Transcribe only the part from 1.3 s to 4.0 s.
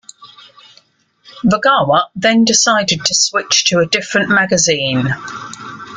Ragawa then decided to switch to a